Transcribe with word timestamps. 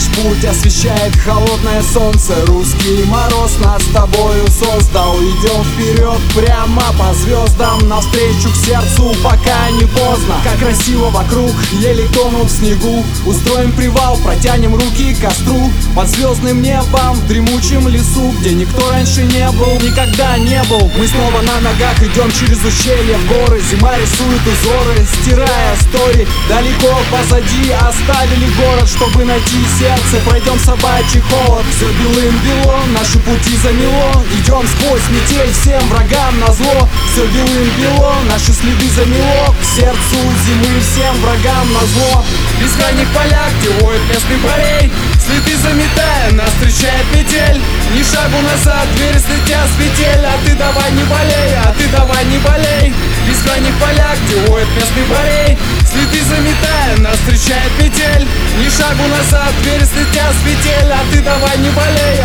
Flash 0.00 0.09
освещает 0.20 1.16
холодное 1.16 1.82
солнце. 1.82 2.34
Русский 2.46 3.04
мороз 3.06 3.56
нас 3.64 3.82
с 3.82 3.86
тобою 3.86 4.46
создал. 4.48 5.16
Идем 5.16 5.64
вперед 5.64 6.20
прямо 6.34 6.82
по 6.98 7.14
звездам. 7.14 7.88
Навстречу 7.88 8.50
к 8.50 8.56
сердцу, 8.56 9.14
пока 9.22 9.70
не 9.70 9.86
поздно. 9.86 10.34
Как 10.44 10.58
красиво 10.58 11.10
вокруг, 11.10 11.52
еле 11.72 12.06
тонут 12.08 12.50
в 12.50 12.58
снегу. 12.58 13.04
Устроим 13.24 13.72
привал, 13.72 14.18
протянем 14.18 14.74
руки 14.74 15.14
к 15.14 15.20
костру. 15.20 15.70
Под 15.94 16.08
звездным 16.08 16.60
небом, 16.60 17.14
в 17.14 17.26
дремучем 17.26 17.88
лесу 17.88 18.32
Где 18.40 18.54
никто 18.54 18.90
раньше 18.90 19.22
не 19.22 19.50
был, 19.52 19.80
никогда 19.80 20.36
не 20.38 20.62
был. 20.64 20.90
Мы 20.98 21.06
снова 21.06 21.40
на 21.42 21.60
ногах 21.60 22.02
идем 22.02 22.30
через 22.30 22.62
ущелье 22.62 23.16
в 23.16 23.28
горы. 23.28 23.60
Зима 23.70 23.96
рисует 23.96 24.40
узоры, 24.42 25.06
стирая 25.22 25.76
стори 25.76 26.26
Далеко 26.48 26.94
позади 27.10 27.70
оставили 27.70 28.48
город, 28.60 28.88
чтобы 28.88 29.24
найти 29.24 29.58
сердце 29.78 30.09
Пройдем 30.18 30.58
собачий 30.58 31.20
холод, 31.20 31.64
все 31.70 31.86
белым-бело 31.86 32.80
Наши 32.98 33.20
пути 33.20 33.56
замело, 33.62 34.24
идем 34.32 34.66
сквозь 34.66 35.08
метель 35.08 35.52
Всем 35.52 35.80
врагам 35.88 36.40
на 36.40 36.52
зло, 36.52 36.88
все 37.12 37.24
белым-бело 37.26 38.14
Наши 38.28 38.52
следы 38.52 38.90
замело, 38.90 39.54
к 39.54 39.64
сердцу 39.64 40.18
зимы 40.44 40.80
Всем 40.80 41.14
врагам 41.20 41.72
на 41.72 41.86
зло. 41.86 42.24
В 42.24 42.62
бескрайних 42.62 43.06
полях, 43.14 43.50
где 43.60 43.70
воет 43.84 44.00
местный 44.08 44.38
парей 44.38 44.92
Следы 45.30 45.56
заметая, 45.56 46.32
нас 46.32 46.50
встречает 46.50 47.06
метель. 47.14 47.60
Ни 47.94 48.02
шагу 48.02 48.42
назад, 48.42 48.88
двери 48.96 49.18
слетят 49.18 49.68
с 49.68 49.78
петель. 49.78 50.24
А 50.24 50.34
ты 50.44 50.56
давай 50.56 50.90
не 50.90 51.04
болей, 51.04 51.54
а 51.64 51.72
ты 51.78 51.86
давай 51.88 52.24
не 52.24 52.38
болей. 52.38 52.92
В 52.92 53.30
бескрайних 53.30 53.74
полях, 53.78 54.16
где 54.26 54.50
воет 54.50 54.66
местный 54.74 55.04
парей 55.04 55.58
Следы 55.92 56.22
заметая, 56.22 56.98
нас 56.98 57.16
встречает 57.16 57.72
метель. 57.82 58.26
Ни 58.58 58.68
шагу 58.68 59.02
назад, 59.08 59.52
двери 59.62 59.84
слетят 59.84 60.32
с 60.34 60.44
петель 60.44 60.92
А 60.92 61.00
ты 61.10 61.20
давай 61.20 61.58
не 61.58 61.70
болей, 61.70 62.20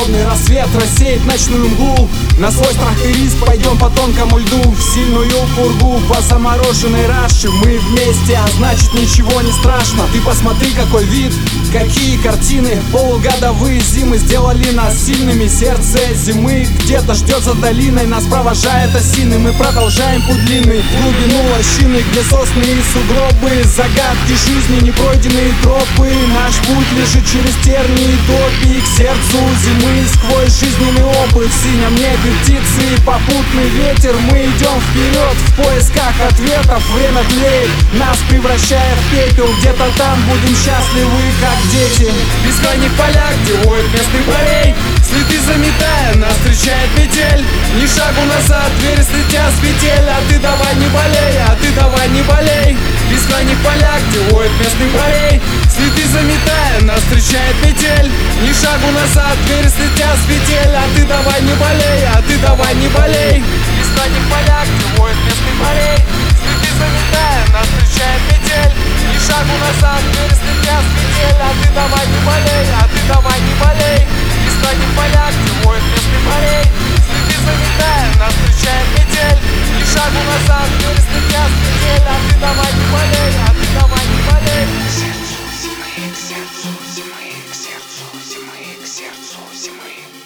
Холодный 0.00 0.24
рассвет 0.24 0.68
рассеет 0.74 1.26
ночную 1.26 1.68
мглу. 1.68 2.08
На 2.38 2.50
свой 2.50 2.72
страх 2.72 2.96
и 3.04 3.12
риск 3.12 3.36
пойдем 3.44 3.76
по 3.76 3.90
тонкому 3.90 4.38
льду. 4.38 4.62
В 4.70 4.80
сильную 4.94 5.28
пургу, 5.54 6.00
по 6.08 6.22
замороженной 6.22 7.06
раше. 7.06 7.50
Мы 7.50 7.78
вместе, 7.78 8.38
а 8.42 8.48
значит 8.56 8.94
ничего 8.94 9.42
не 9.42 9.52
страшно. 9.52 10.04
Ты 10.10 10.22
посмотри 10.22 10.70
какой 10.70 11.04
вид, 11.04 11.34
какие 11.70 11.99
картины. 12.60 12.82
Полугодовые 12.92 13.80
зимы 13.80 14.18
сделали 14.18 14.70
нас 14.70 15.06
сильными. 15.06 15.46
Сердце 15.48 15.98
зимы 16.14 16.66
где-то 16.84 17.14
ждет 17.14 17.42
за 17.42 17.54
долиной. 17.54 18.06
Нас 18.06 18.24
провожает 18.24 18.94
осины, 18.94 19.38
мы 19.38 19.52
продолжаем 19.52 20.22
путь 20.22 20.44
длинный 20.44 20.82
глубину 21.00 21.50
лощины, 21.52 22.02
где 22.10 22.22
сосны 22.22 22.62
и 22.62 22.82
сугробы 22.92 23.64
Загадки 23.64 24.34
жизни, 24.46 24.86
непройденные 24.86 25.52
тропы. 25.62 26.10
Наш 26.34 26.54
путь 26.66 26.92
лежит 26.92 27.24
через 27.26 27.54
тернии 27.64 28.16
топи. 28.26 28.80
К 28.80 28.98
сердцу 28.98 29.38
зимы 29.64 30.04
сквозь 30.12 30.60
жизненный 30.60 31.04
опыт 31.04 31.48
В 31.48 31.62
синем 31.62 31.94
небе 31.94 32.32
птицы 32.42 33.02
попутный 33.04 33.68
ветер. 33.70 34.14
Мы 34.30 34.44
идем 34.44 34.78
вперед 34.90 35.36
в 35.46 35.62
поисках 35.62 36.14
ответов. 36.28 36.82
Время 36.94 37.22
тлеет, 37.28 37.70
нас 37.94 38.18
превращая 38.28 38.94
в 38.96 39.14
пепел. 39.14 39.48
Где-то 39.60 39.86
там 39.96 40.18
будем 40.28 40.56
счастливы, 40.56 41.22
как 41.40 41.56
дети 41.70 42.10
из 42.50 42.58
дальних 42.58 42.92
полях, 42.94 43.32
где 43.42 43.54
воет 43.62 43.86
местный 43.92 44.22
парень. 44.26 44.74
Следы 45.06 45.38
заметая, 45.46 46.14
нас 46.16 46.34
встречает 46.42 46.90
метель. 46.98 47.44
Ни 47.78 47.86
шагу 47.86 48.22
назад, 48.26 48.70
двери 48.80 49.02
слетят 49.02 49.54
с 49.54 49.58
петель. 49.62 50.08
А 50.10 50.18
ты 50.28 50.38
давай 50.40 50.74
не 50.74 50.88
болей, 50.90 51.34
а 51.46 51.54
ты 51.54 51.70
давай 51.78 52.08
не 52.08 52.22
болей. 52.22 52.76
Из 53.10 53.22
дальних 53.30 53.58
полях, 53.62 54.00
где 54.10 54.20
воет 54.30 54.50
местный 54.58 54.90
парень. 54.98 55.40
Следы 55.70 56.04
заметая, 56.10 56.80
нас 56.82 56.98
встречает 56.98 57.54
метель. 57.62 58.10
Ни 58.42 58.52
шагу 58.52 58.90
назад, 58.98 59.38
двери 59.46 59.70
слетят 59.70 60.18
с 60.18 60.26
петель. 60.26 60.74
А 60.74 60.84
ты 60.94 61.06
давай 61.06 61.40
не 61.42 61.54
болей, 61.54 62.02
а 62.10 62.22
ты 62.26 62.34
давай 62.38 62.74
не 62.74 62.88
болей. 62.88 63.44
Из 63.78 63.88
дальних 63.94 64.24
полях, 64.26 64.66
где 64.66 64.86
воет 64.98 65.18
местный 65.22 65.54
парень. 65.62 66.02
Следы 66.34 66.70
заметая, 66.82 67.40
нас 67.54 67.66
встречает 67.70 68.22
метель. 68.26 68.74
Ни 69.06 69.18
шагу 69.22 69.54
назад, 69.62 70.02
болей, 72.30 72.66
а 72.78 72.82
ты 72.86 73.00
давай 73.08 73.38
не 73.40 73.54
болей. 73.58 74.06
Весна 74.46 74.70
не 74.78 74.86
в 74.86 74.96
полях, 74.96 75.32
зимой 75.44 75.78
вместо 75.80 76.18
полей 76.28 76.66
Следи 77.26 77.38
за 77.42 78.18
нас 78.20 78.32
встречает 78.34 78.86
метель. 78.94 79.40
Ни 79.76 79.84
шагу 79.84 80.20
назад, 80.30 80.68
не 80.78 80.86
листыня 80.94 81.44
с 81.48 82.06
А 82.06 82.16
ты 82.28 82.34
давай 82.40 82.72
не 82.78 82.86
болей, 82.94 83.32
а 83.46 83.50
ты 83.58 83.66
давай 83.78 84.04
не 84.12 84.20
болей. 84.28 84.66
Сердцу 84.98 85.42
зимы, 85.62 85.92
к 86.12 86.18
сердцу 86.28 86.70
зимы, 86.94 87.26
к 87.50 87.54
сердцу 87.54 88.04
зимы, 88.28 88.62
к 88.82 88.86
сердцу. 88.86 89.40
зимы 89.54 90.19